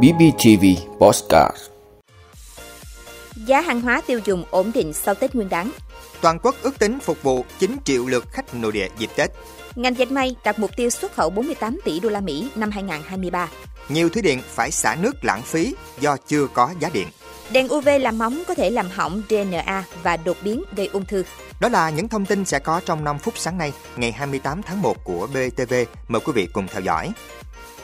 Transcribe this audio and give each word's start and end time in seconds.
BBTV 0.00 0.64
Postcard 0.98 1.56
Giá 3.46 3.60
hàng 3.60 3.80
hóa 3.80 4.02
tiêu 4.06 4.20
dùng 4.24 4.44
ổn 4.50 4.70
định 4.74 4.92
sau 4.92 5.14
Tết 5.14 5.34
Nguyên 5.34 5.48
đán. 5.48 5.70
Toàn 6.20 6.38
quốc 6.42 6.54
ước 6.62 6.78
tính 6.78 6.98
phục 7.00 7.22
vụ 7.22 7.44
9 7.58 7.76
triệu 7.84 8.06
lượt 8.06 8.24
khách 8.32 8.54
nội 8.54 8.72
địa 8.72 8.88
dịp 8.98 9.10
Tết. 9.16 9.30
Ngành 9.76 9.94
dệt 9.94 10.10
may 10.10 10.36
đặt 10.44 10.58
mục 10.58 10.70
tiêu 10.76 10.90
xuất 10.90 11.14
khẩu 11.14 11.30
48 11.30 11.78
tỷ 11.84 12.00
đô 12.00 12.08
la 12.08 12.20
Mỹ 12.20 12.48
năm 12.54 12.70
2023. 12.70 13.48
Nhiều 13.88 14.08
thủy 14.08 14.22
điện 14.22 14.40
phải 14.48 14.70
xả 14.70 14.96
nước 15.00 15.24
lãng 15.24 15.42
phí 15.42 15.74
do 16.00 16.16
chưa 16.26 16.46
có 16.46 16.74
giá 16.80 16.90
điện. 16.92 17.08
Đèn 17.50 17.72
UV 17.72 17.88
làm 18.00 18.18
móng 18.18 18.42
có 18.48 18.54
thể 18.54 18.70
làm 18.70 18.88
hỏng 18.90 19.22
DNA 19.28 19.84
và 20.02 20.16
đột 20.16 20.36
biến 20.42 20.62
gây 20.76 20.86
ung 20.86 21.04
thư. 21.04 21.24
Đó 21.60 21.68
là 21.68 21.90
những 21.90 22.08
thông 22.08 22.26
tin 22.26 22.44
sẽ 22.44 22.58
có 22.58 22.80
trong 22.84 23.04
5 23.04 23.18
phút 23.18 23.34
sáng 23.36 23.58
nay, 23.58 23.72
ngày 23.96 24.12
28 24.12 24.62
tháng 24.62 24.82
1 24.82 25.04
của 25.04 25.26
BTV. 25.26 25.74
Mời 26.08 26.20
quý 26.24 26.32
vị 26.34 26.48
cùng 26.52 26.66
theo 26.68 26.80
dõi. 26.80 27.10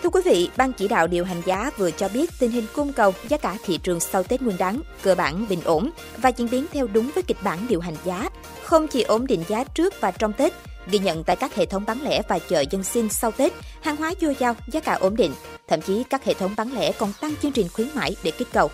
Thưa 0.03 0.09
quý 0.09 0.21
vị, 0.25 0.51
Ban 0.57 0.73
chỉ 0.73 0.89
đạo 0.89 1.07
điều 1.07 1.25
hành 1.25 1.43
giá 1.45 1.71
vừa 1.77 1.91
cho 1.91 2.09
biết 2.09 2.31
tình 2.39 2.51
hình 2.51 2.67
cung 2.75 2.93
cầu, 2.93 3.15
giá 3.29 3.37
cả 3.37 3.57
thị 3.65 3.79
trường 3.79 4.01
sau 4.01 4.23
Tết 4.23 4.43
Nguyên 4.43 4.59
đán 4.59 4.81
cơ 5.03 5.15
bản 5.15 5.49
bình 5.49 5.61
ổn 5.65 5.91
và 6.17 6.29
diễn 6.29 6.51
biến 6.51 6.67
theo 6.73 6.87
đúng 6.87 7.11
với 7.15 7.23
kịch 7.23 7.43
bản 7.43 7.67
điều 7.69 7.81
hành 7.81 7.97
giá, 8.05 8.29
không 8.63 8.89
chỉ 8.89 9.03
ổn 9.03 9.27
định 9.27 9.45
giá 9.49 9.65
trước 9.65 9.95
và 10.01 10.11
trong 10.11 10.33
Tết, 10.33 10.53
ghi 10.91 10.99
nhận 10.99 11.25
tại 11.25 11.37
các 11.37 11.55
hệ 11.55 11.67
thống 11.67 11.85
bán 11.87 12.03
lẻ 12.03 12.23
và 12.29 12.39
chợ 12.39 12.65
dân 12.71 12.85
sinh 12.85 13.09
sau 13.09 13.31
Tết, 13.31 13.53
hàng 13.83 13.97
hóa 13.97 14.15
dồi 14.21 14.37
dào, 14.39 14.57
giá 14.67 14.81
cả 14.81 14.95
ổn 14.95 15.17
định, 15.17 15.33
thậm 15.69 15.81
chí 15.81 16.05
các 16.11 16.25
hệ 16.25 16.35
thống 16.35 16.55
bán 16.57 16.73
lẻ 16.73 16.93
còn 16.93 17.13
tăng 17.21 17.35
chương 17.43 17.53
trình 17.53 17.69
khuyến 17.73 17.89
mãi 17.95 18.17
để 18.23 18.31
kích 18.31 18.49
cầu. 18.53 18.71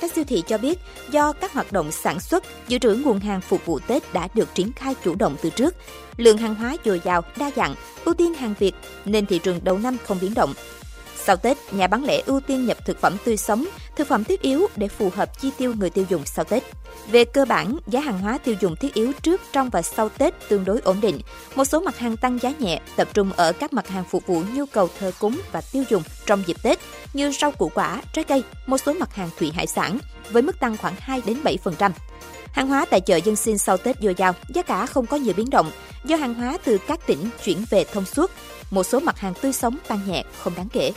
Các 0.00 0.12
siêu 0.12 0.24
thị 0.28 0.42
cho 0.46 0.58
biết, 0.58 0.78
do 1.10 1.32
các 1.32 1.52
hoạt 1.52 1.72
động 1.72 1.92
sản 1.92 2.20
xuất, 2.20 2.44
dự 2.68 2.78
trữ 2.78 2.94
nguồn 2.94 3.20
hàng 3.20 3.40
phục 3.40 3.66
vụ 3.66 3.78
Tết 3.78 4.12
đã 4.12 4.28
được 4.34 4.54
triển 4.54 4.72
khai 4.72 4.94
chủ 5.04 5.14
động 5.14 5.36
từ 5.42 5.50
trước. 5.50 5.74
Lượng 6.16 6.38
hàng 6.38 6.54
hóa 6.54 6.76
dồi 6.84 7.00
dào, 7.04 7.22
đa 7.36 7.50
dạng, 7.56 7.74
ưu 8.04 8.14
tiên 8.14 8.34
hàng 8.34 8.54
Việt 8.58 8.72
nên 9.04 9.26
thị 9.26 9.38
trường 9.38 9.60
đầu 9.64 9.78
năm 9.78 9.96
không 10.04 10.18
biến 10.20 10.34
động. 10.34 10.54
Sau 11.24 11.36
Tết, 11.36 11.56
nhà 11.72 11.86
bán 11.86 12.04
lẻ 12.04 12.22
ưu 12.26 12.40
tiên 12.40 12.66
nhập 12.66 12.76
thực 12.86 13.00
phẩm 13.00 13.16
tươi 13.24 13.36
sống, 13.36 13.64
thực 13.96 14.08
phẩm 14.08 14.24
thiết 14.24 14.42
yếu 14.42 14.66
để 14.76 14.88
phù 14.88 15.10
hợp 15.14 15.40
chi 15.40 15.50
tiêu 15.58 15.74
người 15.78 15.90
tiêu 15.90 16.04
dùng 16.08 16.22
sau 16.26 16.44
Tết. 16.44 16.62
Về 17.10 17.24
cơ 17.24 17.44
bản, 17.44 17.76
giá 17.86 18.00
hàng 18.00 18.18
hóa 18.18 18.38
tiêu 18.38 18.54
dùng 18.60 18.76
thiết 18.76 18.94
yếu 18.94 19.12
trước, 19.22 19.40
trong 19.52 19.70
và 19.70 19.82
sau 19.82 20.08
Tết 20.08 20.34
tương 20.48 20.64
đối 20.64 20.80
ổn 20.80 21.00
định. 21.00 21.20
Một 21.54 21.64
số 21.64 21.80
mặt 21.80 21.98
hàng 21.98 22.16
tăng 22.16 22.38
giá 22.38 22.52
nhẹ, 22.58 22.80
tập 22.96 23.08
trung 23.14 23.32
ở 23.32 23.52
các 23.52 23.72
mặt 23.72 23.88
hàng 23.88 24.04
phục 24.04 24.26
vụ 24.26 24.42
nhu 24.54 24.66
cầu 24.66 24.88
thờ 24.98 25.12
cúng 25.18 25.40
và 25.52 25.60
tiêu 25.72 25.84
dùng 25.90 26.02
trong 26.26 26.42
dịp 26.46 26.56
Tết 26.62 26.78
như 27.12 27.32
rau 27.40 27.52
củ 27.52 27.70
quả, 27.74 28.02
trái 28.12 28.24
cây, 28.24 28.42
một 28.66 28.78
số 28.78 28.92
mặt 28.92 29.14
hàng 29.14 29.30
thủy 29.38 29.52
hải 29.54 29.66
sản 29.66 29.98
với 30.30 30.42
mức 30.42 30.60
tăng 30.60 30.76
khoảng 30.76 30.94
2 30.98 31.22
đến 31.26 31.36
7%. 31.44 31.90
Hàng 32.52 32.68
hóa 32.68 32.84
tại 32.90 33.00
chợ 33.00 33.16
dân 33.16 33.36
sinh 33.36 33.58
sau 33.58 33.76
Tết 33.76 33.96
dồi 34.02 34.14
dào, 34.14 34.34
giá 34.48 34.62
cả 34.62 34.86
không 34.86 35.06
có 35.06 35.16
nhiều 35.16 35.34
biến 35.36 35.50
động 35.50 35.70
do 36.04 36.16
hàng 36.16 36.34
hóa 36.34 36.58
từ 36.64 36.78
các 36.78 37.06
tỉnh 37.06 37.30
chuyển 37.44 37.64
về 37.70 37.84
thông 37.92 38.04
suốt. 38.04 38.30
Một 38.70 38.84
số 38.84 39.00
mặt 39.00 39.18
hàng 39.18 39.34
tươi 39.42 39.52
sống 39.52 39.76
tăng 39.88 40.00
nhẹ 40.06 40.24
không 40.42 40.52
đáng 40.56 40.68
kể. 40.72 40.92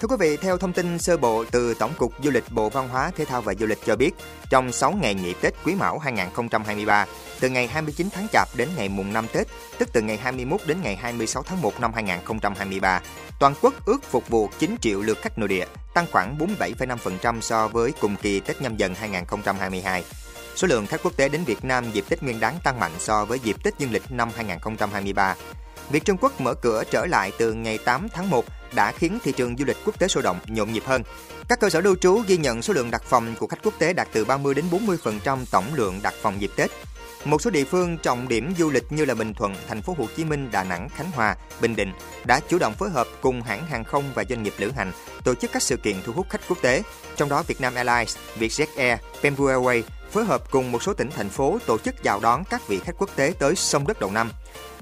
Thưa 0.00 0.08
quý 0.08 0.16
vị, 0.18 0.36
theo 0.36 0.56
thông 0.56 0.72
tin 0.72 0.98
sơ 0.98 1.16
bộ 1.16 1.44
từ 1.50 1.74
Tổng 1.74 1.92
cục 1.98 2.12
Du 2.24 2.30
lịch 2.30 2.44
Bộ 2.50 2.68
Văn 2.68 2.88
hóa, 2.88 3.10
Thể 3.16 3.24
thao 3.24 3.42
và 3.42 3.54
Du 3.54 3.66
lịch 3.66 3.78
cho 3.86 3.96
biết, 3.96 4.10
trong 4.50 4.72
6 4.72 4.92
ngày 4.92 5.14
nghỉ 5.14 5.34
Tết 5.40 5.54
Quý 5.64 5.74
Mão 5.74 5.98
2023, 5.98 7.06
từ 7.40 7.48
ngày 7.48 7.66
29 7.66 8.08
tháng 8.12 8.26
Chạp 8.32 8.48
đến 8.56 8.68
ngày 8.76 8.88
mùng 8.88 9.12
5 9.12 9.26
Tết, 9.32 9.46
tức 9.78 9.88
từ 9.92 10.00
ngày 10.00 10.16
21 10.16 10.60
đến 10.66 10.76
ngày 10.82 10.96
26 10.96 11.42
tháng 11.42 11.62
1 11.62 11.80
năm 11.80 11.92
2023, 11.94 13.00
toàn 13.40 13.54
quốc 13.62 13.74
ước 13.86 14.02
phục 14.02 14.28
vụ 14.28 14.50
9 14.58 14.76
triệu 14.80 15.00
lượt 15.00 15.18
khách 15.22 15.38
nội 15.38 15.48
địa, 15.48 15.64
tăng 15.94 16.06
khoảng 16.12 16.38
47,5% 16.38 17.40
so 17.40 17.68
với 17.68 17.92
cùng 18.00 18.16
kỳ 18.16 18.40
Tết 18.40 18.62
nhâm 18.62 18.76
dần 18.76 18.94
2022. 18.94 20.04
Số 20.56 20.68
lượng 20.68 20.86
khách 20.86 21.02
quốc 21.02 21.16
tế 21.16 21.28
đến 21.28 21.44
Việt 21.44 21.64
Nam 21.64 21.84
dịp 21.92 22.04
Tết 22.08 22.22
Nguyên 22.22 22.40
đán 22.40 22.54
tăng 22.64 22.80
mạnh 22.80 22.92
so 22.98 23.24
với 23.24 23.38
dịp 23.38 23.56
Tết 23.64 23.78
Dương 23.78 23.92
lịch 23.92 24.12
năm 24.12 24.30
2023. 24.36 25.34
Việc 25.90 26.04
Trung 26.04 26.16
Quốc 26.20 26.40
mở 26.40 26.54
cửa 26.54 26.84
trở 26.90 27.06
lại 27.06 27.32
từ 27.38 27.52
ngày 27.52 27.78
8 27.78 28.08
tháng 28.08 28.30
1 28.30 28.44
đã 28.74 28.92
khiến 28.92 29.18
thị 29.24 29.32
trường 29.32 29.56
du 29.56 29.64
lịch 29.64 29.76
quốc 29.84 29.98
tế 29.98 30.08
sôi 30.08 30.22
động, 30.22 30.38
nhộn 30.46 30.72
nhịp 30.72 30.82
hơn. 30.86 31.02
Các 31.48 31.60
cơ 31.60 31.70
sở 31.70 31.80
lưu 31.80 31.96
trú 31.96 32.22
ghi 32.26 32.36
nhận 32.36 32.62
số 32.62 32.74
lượng 32.74 32.90
đặt 32.90 33.02
phòng 33.04 33.34
của 33.38 33.46
khách 33.46 33.62
quốc 33.62 33.74
tế 33.78 33.92
đạt 33.92 34.08
từ 34.12 34.24
30 34.24 34.54
đến 34.54 34.64
40% 34.70 35.38
tổng 35.50 35.64
lượng 35.74 36.00
đặt 36.02 36.14
phòng 36.22 36.40
dịp 36.40 36.50
Tết. 36.56 36.70
Một 37.24 37.42
số 37.42 37.50
địa 37.50 37.64
phương 37.64 37.98
trọng 37.98 38.28
điểm 38.28 38.54
du 38.58 38.70
lịch 38.70 38.92
như 38.92 39.04
là 39.04 39.14
Bình 39.14 39.34
Thuận, 39.34 39.54
Thành 39.68 39.82
phố 39.82 39.94
Hồ 39.98 40.06
Chí 40.16 40.24
Minh, 40.24 40.50
Đà 40.52 40.64
Nẵng, 40.64 40.88
Khánh 40.88 41.10
Hòa, 41.10 41.36
Bình 41.60 41.76
Định 41.76 41.92
đã 42.24 42.40
chủ 42.48 42.58
động 42.58 42.74
phối 42.74 42.90
hợp 42.90 43.06
cùng 43.20 43.42
hãng 43.42 43.66
hàng 43.66 43.84
không 43.84 44.04
và 44.14 44.24
doanh 44.28 44.42
nghiệp 44.42 44.54
lữ 44.58 44.70
hành 44.76 44.92
tổ 45.24 45.34
chức 45.34 45.52
các 45.52 45.62
sự 45.62 45.76
kiện 45.76 45.96
thu 46.04 46.12
hút 46.12 46.26
khách 46.30 46.40
quốc 46.48 46.58
tế. 46.62 46.82
Trong 47.16 47.28
đó 47.28 47.42
Vietnam 47.46 47.74
Airlines, 47.74 48.16
Vietjet 48.38 48.66
Air, 48.76 48.98
Bamboo 49.22 49.44
Airways 49.44 49.82
phối 50.10 50.24
hợp 50.24 50.50
cùng 50.50 50.72
một 50.72 50.82
số 50.82 50.94
tỉnh 50.94 51.10
thành 51.10 51.28
phố 51.28 51.58
tổ 51.66 51.78
chức 51.78 52.02
chào 52.02 52.20
đón 52.20 52.44
các 52.50 52.68
vị 52.68 52.80
khách 52.84 52.94
quốc 52.98 53.10
tế 53.16 53.32
tới 53.38 53.56
sông 53.56 53.86
đất 53.86 54.00
đầu 54.00 54.10
năm. 54.10 54.30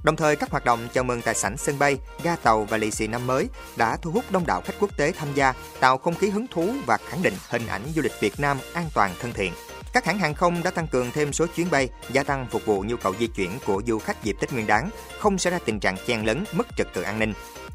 Đồng 0.02 0.16
thời, 0.16 0.36
các 0.36 0.50
hoạt 0.50 0.64
động 0.64 0.88
chào 0.94 1.04
mừng 1.04 1.22
tại 1.22 1.34
sảnh 1.34 1.56
sân 1.56 1.78
bay, 1.78 1.98
ga 2.22 2.36
tàu 2.36 2.64
và 2.64 2.76
lì 2.76 2.90
xì 2.90 3.06
năm 3.06 3.26
mới 3.26 3.48
đã 3.76 3.96
thu 3.96 4.10
hút 4.10 4.24
đông 4.30 4.46
đảo 4.46 4.60
khách 4.60 4.74
quốc 4.80 4.96
tế 4.96 5.12
tham 5.12 5.28
gia, 5.34 5.54
tạo 5.80 5.98
không 5.98 6.14
khí 6.14 6.28
hứng 6.28 6.46
thú 6.46 6.72
và 6.86 6.96
khẳng 6.96 7.22
định 7.22 7.34
hình 7.48 7.66
ảnh 7.66 7.82
du 7.94 8.02
lịch 8.02 8.20
Việt 8.20 8.40
Nam 8.40 8.58
an 8.72 8.88
toàn 8.94 9.14
thân 9.20 9.32
thiện. 9.32 9.52
Các 9.92 10.04
hãng 10.04 10.18
hàng 10.18 10.34
không 10.34 10.62
đã 10.62 10.70
tăng 10.70 10.86
cường 10.86 11.10
thêm 11.10 11.32
số 11.32 11.46
chuyến 11.46 11.70
bay, 11.70 11.88
gia 12.12 12.22
tăng 12.22 12.46
phục 12.50 12.66
vụ 12.66 12.84
nhu 12.86 12.96
cầu 12.96 13.14
di 13.20 13.26
chuyển 13.26 13.50
của 13.66 13.82
du 13.86 13.98
khách 13.98 14.24
dịp 14.24 14.36
Tết 14.40 14.52
Nguyên 14.52 14.66
đán, 14.66 14.90
không 15.18 15.38
xảy 15.38 15.50
ra 15.50 15.58
tình 15.64 15.80
trạng 15.80 15.96
chen 16.06 16.24
lấn, 16.24 16.44
mất 16.52 16.66
trật 16.76 16.86
tự 16.94 17.02
an 17.02 17.18
ninh. 17.18 17.34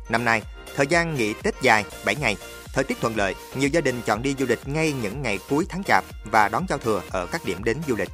Năm 0.10 0.26
nay, 0.26 0.42
thời 0.76 0.88
gian 0.88 1.16
nghỉ 1.16 1.34
Tết 1.34 1.62
dài 1.62 1.86
7 2.06 2.16
ngày, 2.16 2.38
thời 2.74 2.84
tiết 2.84 3.02
thuận 3.02 3.16
lợi, 3.16 3.36
nhiều 3.56 3.70
gia 3.70 3.82
đình 3.82 4.02
chọn 4.06 4.22
đi 4.22 4.36
du 4.40 4.46
lịch 4.50 4.68
ngay 4.68 4.94
những 5.02 5.22
ngày 5.22 5.40
cuối 5.50 5.66
tháng 5.70 5.84
Chạp 5.84 6.04
và 6.32 6.50
đón 6.50 6.66
giao 6.70 6.80
thừa 6.80 7.02
ở 7.10 7.26
các 7.26 7.46
điểm 7.46 7.64
đến 7.64 7.78
du 7.88 7.96
lịch. 7.96 8.10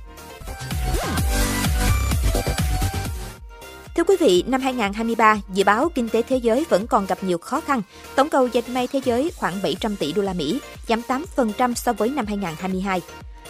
Thưa 3.95 4.03
quý 4.03 4.15
vị, 4.19 4.43
năm 4.47 4.61
2023, 4.61 5.37
dự 5.53 5.63
báo 5.63 5.89
kinh 5.95 6.09
tế 6.09 6.21
thế 6.21 6.37
giới 6.37 6.65
vẫn 6.69 6.87
còn 6.87 7.05
gặp 7.05 7.17
nhiều 7.23 7.37
khó 7.37 7.61
khăn. 7.61 7.81
Tổng 8.15 8.29
cầu 8.29 8.47
dệt 8.47 8.69
may 8.69 8.87
thế 8.87 9.01
giới 9.05 9.31
khoảng 9.37 9.61
700 9.63 9.95
tỷ 9.95 10.13
đô 10.13 10.21
la 10.21 10.33
Mỹ, 10.33 10.59
giảm 10.87 11.01
8% 11.35 11.73
so 11.73 11.93
với 11.93 12.09
năm 12.09 12.25
2022. 12.25 13.01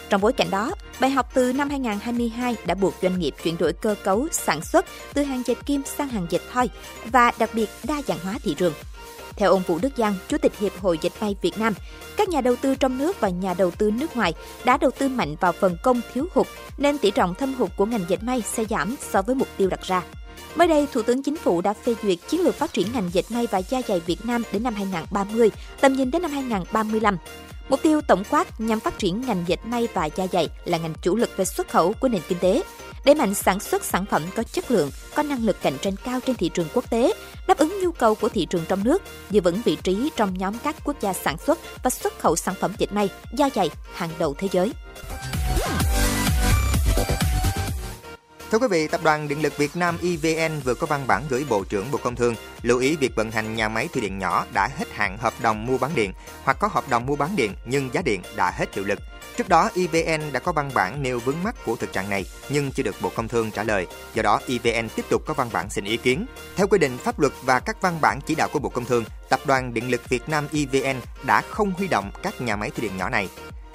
Trong 0.09 0.21
bối 0.21 0.33
cảnh 0.33 0.49
đó, 0.51 0.71
bài 0.99 1.09
học 1.09 1.29
từ 1.33 1.53
năm 1.53 1.69
2022 1.69 2.55
đã 2.65 2.75
buộc 2.75 2.93
doanh 3.01 3.19
nghiệp 3.19 3.35
chuyển 3.43 3.57
đổi 3.57 3.73
cơ 3.73 3.95
cấu 4.03 4.27
sản 4.31 4.61
xuất 4.61 4.85
từ 5.13 5.23
hàng 5.23 5.43
dệt 5.45 5.65
kim 5.65 5.81
sang 5.97 6.07
hàng 6.07 6.27
dệt 6.29 6.41
thoi 6.51 6.69
và 7.05 7.31
đặc 7.39 7.49
biệt 7.53 7.69
đa 7.83 8.01
dạng 8.07 8.19
hóa 8.23 8.35
thị 8.43 8.53
trường. 8.53 8.73
Theo 9.35 9.51
ông 9.51 9.61
Vũ 9.67 9.79
Đức 9.81 9.89
Giang, 9.97 10.15
Chủ 10.27 10.37
tịch 10.37 10.59
Hiệp 10.59 10.79
hội 10.81 10.99
Dệt 11.01 11.11
may 11.21 11.35
Việt 11.41 11.57
Nam, 11.57 11.73
các 12.17 12.29
nhà 12.29 12.41
đầu 12.41 12.55
tư 12.55 12.75
trong 12.75 12.97
nước 12.97 13.19
và 13.19 13.29
nhà 13.29 13.53
đầu 13.53 13.71
tư 13.71 13.91
nước 13.91 14.15
ngoài 14.15 14.33
đã 14.65 14.77
đầu 14.77 14.91
tư 14.99 15.09
mạnh 15.09 15.35
vào 15.39 15.51
phần 15.51 15.77
công 15.83 16.01
thiếu 16.13 16.25
hụt, 16.33 16.47
nên 16.77 16.97
tỷ 16.97 17.11
trọng 17.11 17.35
thâm 17.35 17.53
hụt 17.53 17.69
của 17.75 17.85
ngành 17.85 18.05
dệt 18.07 18.23
may 18.23 18.41
sẽ 18.41 18.65
giảm 18.69 18.95
so 19.11 19.21
với 19.21 19.35
mục 19.35 19.47
tiêu 19.57 19.69
đặt 19.69 19.81
ra. 19.81 20.03
Mới 20.55 20.67
đây, 20.67 20.87
Thủ 20.93 21.01
tướng 21.01 21.23
Chính 21.23 21.37
phủ 21.37 21.61
đã 21.61 21.73
phê 21.73 21.95
duyệt 22.03 22.17
chiến 22.29 22.41
lược 22.41 22.55
phát 22.55 22.73
triển 22.73 22.87
ngành 22.93 23.09
dệt 23.13 23.31
may 23.31 23.47
và 23.51 23.61
da 23.61 23.81
dày 23.87 23.99
Việt 23.99 24.25
Nam 24.25 24.43
đến 24.51 24.63
năm 24.63 24.75
2030, 24.75 25.51
tầm 25.81 25.93
nhìn 25.93 26.11
đến 26.11 26.21
năm 26.21 26.31
2035. 26.31 27.17
Mục 27.69 27.79
tiêu 27.83 28.01
tổng 28.01 28.23
quát 28.29 28.61
nhằm 28.61 28.79
phát 28.79 28.99
triển 28.99 29.21
ngành 29.21 29.43
dệt 29.47 29.65
may 29.65 29.87
và 29.93 30.05
da 30.05 30.27
dày 30.31 30.49
là 30.65 30.77
ngành 30.77 30.93
chủ 31.01 31.15
lực 31.15 31.29
về 31.37 31.45
xuất 31.45 31.69
khẩu 31.69 31.93
của 31.93 32.07
nền 32.07 32.21
kinh 32.27 32.39
tế, 32.39 32.63
đẩy 33.05 33.15
mạnh 33.15 33.33
sản 33.33 33.59
xuất 33.59 33.83
sản 33.83 34.05
phẩm 34.05 34.21
có 34.35 34.43
chất 34.43 34.71
lượng, 34.71 34.91
có 35.15 35.23
năng 35.23 35.43
lực 35.43 35.61
cạnh 35.61 35.77
tranh 35.81 35.95
cao 36.05 36.19
trên 36.25 36.35
thị 36.35 36.49
trường 36.53 36.67
quốc 36.73 36.89
tế, 36.89 37.13
đáp 37.47 37.57
ứng 37.57 37.79
nhu 37.83 37.91
cầu 37.91 38.15
của 38.15 38.29
thị 38.29 38.47
trường 38.49 38.65
trong 38.67 38.83
nước, 38.83 39.01
giữ 39.29 39.41
vững 39.41 39.61
vị 39.65 39.77
trí 39.83 40.09
trong 40.15 40.33
nhóm 40.37 40.53
các 40.63 40.75
quốc 40.83 40.95
gia 41.01 41.13
sản 41.13 41.37
xuất 41.37 41.59
và 41.83 41.89
xuất 41.89 42.19
khẩu 42.19 42.35
sản 42.35 42.55
phẩm 42.59 42.71
dệt 42.77 42.93
may, 42.93 43.09
da 43.33 43.49
dày 43.55 43.69
hàng 43.93 44.09
đầu 44.19 44.35
thế 44.37 44.47
giới. 44.51 44.71
Thưa 48.51 48.57
quý 48.57 48.67
vị, 48.67 48.87
Tập 48.87 49.01
đoàn 49.03 49.27
Điện 49.27 49.41
lực 49.41 49.57
Việt 49.57 49.75
Nam 49.75 49.97
EVN 50.01 50.59
vừa 50.59 50.73
có 50.73 50.87
văn 50.87 51.03
bản 51.07 51.23
gửi 51.29 51.45
Bộ 51.49 51.63
trưởng 51.69 51.91
Bộ 51.91 51.99
Công 52.03 52.15
Thương 52.15 52.35
lưu 52.61 52.79
ý 52.79 52.95
việc 52.95 53.15
vận 53.15 53.31
hành 53.31 53.55
nhà 53.55 53.69
máy 53.69 53.87
thủy 53.93 54.01
điện 54.01 54.19
nhỏ 54.19 54.45
đã 54.53 54.69
hết 54.77 54.85
hạn 54.91 55.17
hợp 55.17 55.33
đồng 55.41 55.65
mua 55.65 55.77
bán 55.77 55.91
điện 55.95 56.13
hoặc 56.43 56.57
có 56.59 56.67
hợp 56.67 56.89
đồng 56.89 57.05
mua 57.05 57.15
bán 57.15 57.35
điện 57.35 57.53
nhưng 57.65 57.89
giá 57.93 58.01
điện 58.01 58.21
đã 58.35 58.51
hết 58.51 58.75
hiệu 58.75 58.85
lực. 58.85 58.99
Trước 59.37 59.49
đó, 59.49 59.69
EVN 59.75 60.31
đã 60.31 60.39
có 60.39 60.51
văn 60.51 60.71
bản 60.73 61.03
nêu 61.03 61.19
vướng 61.19 61.43
mắt 61.43 61.55
của 61.65 61.75
thực 61.75 61.93
trạng 61.93 62.09
này 62.09 62.25
nhưng 62.49 62.71
chưa 62.71 62.83
được 62.83 62.95
Bộ 63.01 63.11
Công 63.15 63.27
Thương 63.27 63.51
trả 63.51 63.63
lời. 63.63 63.87
Do 64.13 64.23
đó, 64.23 64.39
EVN 64.47 64.89
tiếp 64.95 65.05
tục 65.09 65.23
có 65.25 65.33
văn 65.33 65.49
bản 65.53 65.69
xin 65.69 65.85
ý 65.85 65.97
kiến. 65.97 66.25
Theo 66.55 66.67
quy 66.67 66.79
định 66.79 66.97
pháp 66.97 67.19
luật 67.19 67.33
và 67.43 67.59
các 67.59 67.81
văn 67.81 67.97
bản 68.01 68.19
chỉ 68.25 68.35
đạo 68.35 68.49
của 68.53 68.59
Bộ 68.59 68.69
Công 68.69 68.85
Thương, 68.85 69.03
Tập 69.29 69.39
đoàn 69.45 69.73
Điện 69.73 69.91
lực 69.91 70.09
Việt 70.09 70.29
Nam 70.29 70.47
EVN 70.53 71.01
đã 71.23 71.41
không 71.41 71.73
huy 71.77 71.87
động 71.87 72.11
các 72.23 72.41
nhà 72.41 72.55
máy 72.55 72.69
thủy 72.69 72.87
điện 72.87 72.97
nhỏ 72.97 73.09
này. 73.09 73.29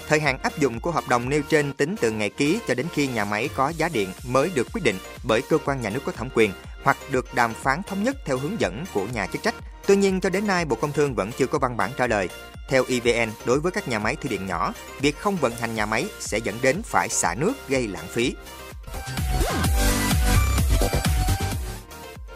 Thời 0.07 0.19
hạn 0.19 0.37
áp 0.43 0.59
dụng 0.59 0.79
của 0.79 0.91
hợp 0.91 1.03
đồng 1.09 1.29
nêu 1.29 1.41
trên 1.41 1.73
tính 1.73 1.95
từ 2.01 2.11
ngày 2.11 2.29
ký 2.29 2.59
cho 2.67 2.73
đến 2.73 2.85
khi 2.93 3.07
nhà 3.07 3.25
máy 3.25 3.49
có 3.55 3.69
giá 3.69 3.89
điện 3.89 4.09
mới 4.27 4.51
được 4.55 4.67
quyết 4.73 4.81
định 4.83 4.95
bởi 5.23 5.41
cơ 5.41 5.57
quan 5.65 5.81
nhà 5.81 5.89
nước 5.89 6.01
có 6.05 6.11
thẩm 6.11 6.29
quyền 6.33 6.51
hoặc 6.83 6.97
được 7.11 7.33
đàm 7.33 7.53
phán 7.53 7.83
thống 7.83 8.03
nhất 8.03 8.15
theo 8.25 8.37
hướng 8.37 8.59
dẫn 8.59 8.83
của 8.93 9.07
nhà 9.13 9.27
chức 9.27 9.43
trách. 9.43 9.55
Tuy 9.87 9.95
nhiên, 9.95 10.21
cho 10.21 10.29
đến 10.29 10.47
nay, 10.47 10.65
Bộ 10.65 10.75
Công 10.75 10.91
Thương 10.91 11.15
vẫn 11.15 11.31
chưa 11.37 11.47
có 11.47 11.59
văn 11.59 11.77
bản 11.77 11.91
trả 11.97 12.07
lời. 12.07 12.29
Theo 12.69 12.83
EVN, 12.89 13.31
đối 13.45 13.59
với 13.59 13.71
các 13.71 13.87
nhà 13.87 13.99
máy 13.99 14.15
thủy 14.15 14.29
điện 14.29 14.45
nhỏ, 14.45 14.73
việc 15.01 15.17
không 15.17 15.35
vận 15.35 15.53
hành 15.59 15.75
nhà 15.75 15.85
máy 15.85 16.05
sẽ 16.19 16.37
dẫn 16.37 16.55
đến 16.61 16.81
phải 16.83 17.09
xả 17.09 17.35
nước 17.35 17.53
gây 17.67 17.87
lãng 17.87 18.07
phí. 18.07 18.33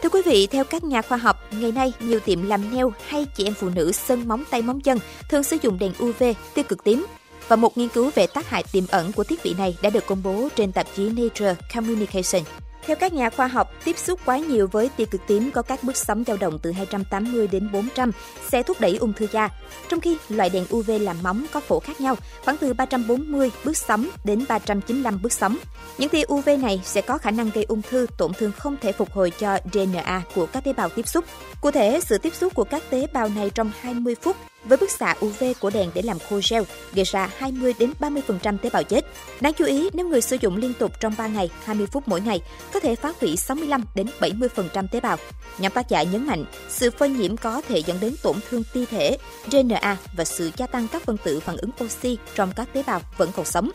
Thưa 0.03 0.09
quý 0.09 0.21
vị, 0.25 0.47
theo 0.47 0.63
các 0.63 0.83
nhà 0.83 1.01
khoa 1.01 1.17
học, 1.17 1.37
ngày 1.51 1.71
nay 1.71 1.93
nhiều 1.99 2.19
tiệm 2.19 2.47
làm 2.47 2.71
nail 2.71 2.85
hay 3.07 3.25
chị 3.25 3.43
em 3.43 3.53
phụ 3.53 3.69
nữ 3.69 3.91
sơn 3.91 4.27
móng 4.27 4.43
tay 4.49 4.61
móng 4.61 4.81
chân 4.81 4.99
thường 5.29 5.43
sử 5.43 5.57
dụng 5.61 5.79
đèn 5.79 5.93
UV 6.03 6.23
tiêu 6.53 6.63
cực 6.67 6.83
tím 6.83 7.05
và 7.49 7.55
một 7.55 7.77
nghiên 7.77 7.89
cứu 7.89 8.11
về 8.15 8.27
tác 8.27 8.49
hại 8.49 8.63
tiềm 8.71 8.83
ẩn 8.89 9.11
của 9.11 9.23
thiết 9.23 9.39
bị 9.43 9.53
này 9.57 9.77
đã 9.81 9.89
được 9.89 10.05
công 10.05 10.23
bố 10.23 10.47
trên 10.55 10.71
tạp 10.71 10.87
chí 10.95 11.09
Nature 11.09 11.55
Communication. 11.73 12.43
Theo 12.85 12.95
các 12.95 13.13
nhà 13.13 13.29
khoa 13.29 13.47
học, 13.47 13.71
tiếp 13.83 13.97
xúc 13.97 14.19
quá 14.25 14.37
nhiều 14.37 14.67
với 14.67 14.89
tia 14.97 15.05
cực 15.05 15.21
tím 15.27 15.51
có 15.51 15.61
các 15.61 15.83
bước 15.83 15.97
sóng 15.97 16.23
dao 16.27 16.37
động 16.37 16.59
từ 16.61 16.71
280 16.71 17.47
đến 17.47 17.71
400 17.71 18.11
sẽ 18.49 18.63
thúc 18.63 18.79
đẩy 18.79 18.97
ung 18.97 19.13
thư 19.13 19.27
da. 19.31 19.49
Trong 19.89 19.99
khi 19.99 20.17
loại 20.29 20.49
đèn 20.49 20.65
UV 20.75 20.91
làm 21.01 21.17
móng 21.23 21.45
có 21.51 21.59
phổ 21.59 21.79
khác 21.79 22.01
nhau, 22.01 22.15
khoảng 22.45 22.57
từ 22.57 22.73
340 22.73 23.51
bước 23.65 23.77
sóng 23.77 24.09
đến 24.23 24.45
395 24.49 25.21
bước 25.21 25.33
sóng. 25.33 25.57
Những 25.97 26.09
tia 26.09 26.23
UV 26.33 26.49
này 26.59 26.81
sẽ 26.83 27.01
có 27.01 27.17
khả 27.17 27.31
năng 27.31 27.49
gây 27.49 27.63
ung 27.63 27.81
thư, 27.81 28.07
tổn 28.17 28.33
thương 28.33 28.51
không 28.51 28.75
thể 28.81 28.91
phục 28.91 29.11
hồi 29.11 29.31
cho 29.39 29.57
DNA 29.73 30.23
của 30.35 30.45
các 30.45 30.63
tế 30.63 30.73
bào 30.73 30.89
tiếp 30.89 31.07
xúc. 31.07 31.25
Cụ 31.61 31.71
thể, 31.71 31.99
sự 32.03 32.17
tiếp 32.17 32.35
xúc 32.35 32.55
của 32.55 32.63
các 32.63 32.83
tế 32.89 33.07
bào 33.13 33.29
này 33.29 33.49
trong 33.49 33.71
20 33.81 34.15
phút 34.21 34.35
với 34.63 34.77
bức 34.77 34.91
xạ 34.91 35.15
UV 35.25 35.43
của 35.59 35.69
đèn 35.69 35.89
để 35.93 36.01
làm 36.01 36.19
khô 36.19 36.39
gel 36.49 36.63
gây 36.93 37.05
ra 37.05 37.29
20 37.37 37.73
đến 37.79 37.93
30% 37.99 38.57
tế 38.57 38.69
bào 38.69 38.83
chết. 38.83 39.05
Đáng 39.41 39.53
chú 39.53 39.65
ý, 39.65 39.89
nếu 39.93 40.07
người 40.07 40.21
sử 40.21 40.37
dụng 40.41 40.57
liên 40.57 40.73
tục 40.73 40.91
trong 40.99 41.13
3 41.17 41.27
ngày, 41.27 41.49
20 41.63 41.87
phút 41.87 42.07
mỗi 42.07 42.21
ngày, 42.21 42.41
có 42.73 42.79
thể 42.79 42.95
phá 42.95 43.13
hủy 43.21 43.37
65 43.37 43.83
đến 43.95 44.07
70% 44.19 44.87
tế 44.87 44.99
bào. 44.99 45.17
Nhóm 45.57 45.71
tác 45.71 45.89
giả 45.89 46.03
nhấn 46.03 46.27
mạnh, 46.27 46.45
sự 46.69 46.91
phơi 46.91 47.09
nhiễm 47.09 47.37
có 47.37 47.61
thể 47.67 47.79
dẫn 47.79 47.97
đến 48.01 48.15
tổn 48.23 48.35
thương 48.49 48.63
ti 48.73 48.85
thể, 48.85 49.17
DNA 49.51 49.97
và 50.17 50.25
sự 50.25 50.51
gia 50.57 50.67
tăng 50.67 50.87
các 50.87 51.03
phân 51.05 51.17
tử 51.17 51.39
phản 51.39 51.57
ứng 51.57 51.71
oxy 51.83 52.17
trong 52.35 52.51
các 52.55 52.73
tế 52.73 52.83
bào 52.87 53.01
vẫn 53.17 53.29
còn 53.35 53.45
sống. 53.45 53.71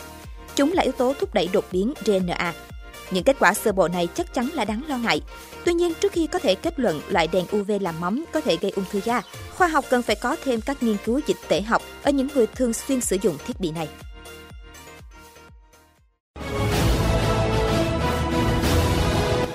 Chúng 0.57 0.73
là 0.73 0.83
yếu 0.83 0.93
tố 0.93 1.15
thúc 1.21 1.35
đẩy 1.35 1.49
đột 1.53 1.65
biến 1.73 1.95
DNA. 2.05 2.55
Những 3.11 3.25
kết 3.25 3.37
quả 3.41 3.55
sơ 3.55 3.73
bộ 3.73 3.89
này 3.89 4.09
chắc 4.15 4.35
chắn 4.35 4.49
là 4.55 4.65
đáng 4.65 4.83
lo 4.89 4.97
ngại. 4.97 5.21
Tuy 5.65 5.73
nhiên, 5.73 5.93
trước 6.01 6.13
khi 6.13 6.27
có 6.27 6.39
thể 6.39 6.55
kết 6.55 6.81
luận 6.81 7.01
loại 7.09 7.27
đèn 7.27 7.45
UV 7.57 7.71
làm 7.81 8.01
móng 8.01 8.25
có 8.33 8.41
thể 8.41 8.57
gây 8.61 8.71
ung 8.71 8.85
thư 8.91 9.01
da, 9.05 9.23
khoa 9.55 9.69
học 9.69 9.85
cần 9.91 10.03
phải 10.03 10.17
có 10.17 10.37
thêm 10.45 10.61
các 10.61 10.83
nghiên 10.83 10.97
cứu 11.05 11.21
dịch 11.27 11.37
tễ 11.49 11.61
học 11.61 11.83
ở 12.03 12.11
những 12.11 12.29
người 12.35 12.47
thường 12.47 12.73
xuyên 12.73 13.01
sử 13.01 13.17
dụng 13.23 13.39
thiết 13.47 13.61
bị 13.61 13.71
này. 13.71 13.89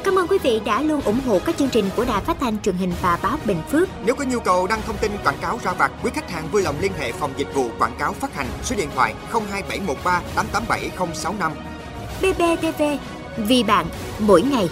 Cảm 0.03 0.19
ơn 0.19 0.27
quý 0.27 0.37
vị 0.43 0.61
đã 0.65 0.81
luôn 0.81 1.01
ủng 1.01 1.19
hộ 1.25 1.39
các 1.45 1.57
chương 1.57 1.69
trình 1.69 1.85
của 1.95 2.05
Đài 2.05 2.21
Phát 2.21 2.37
thanh 2.39 2.61
truyền 2.61 2.75
hình 2.75 2.93
và 3.01 3.19
báo 3.23 3.37
Bình 3.45 3.61
Phước. 3.71 3.89
Nếu 4.05 4.15
có 4.15 4.23
nhu 4.23 4.39
cầu 4.39 4.67
đăng 4.67 4.81
thông 4.81 4.97
tin 4.97 5.11
quảng 5.23 5.37
cáo 5.41 5.59
ra 5.63 5.73
vặt, 5.73 5.91
quý 6.03 6.11
khách 6.13 6.31
hàng 6.31 6.47
vui 6.51 6.61
lòng 6.61 6.75
liên 6.81 6.91
hệ 6.99 7.11
phòng 7.11 7.31
dịch 7.37 7.53
vụ 7.53 7.69
quảng 7.79 7.95
cáo 7.99 8.13
phát 8.13 8.35
hành 8.35 8.47
số 8.63 8.75
điện 8.75 8.89
thoại 8.95 9.13
02713 9.31 10.21
887065. 10.35 11.51
BBTV, 12.21 12.83
vì 13.47 13.63
bạn, 13.63 13.85
mỗi 14.19 14.41
ngày. 14.41 14.69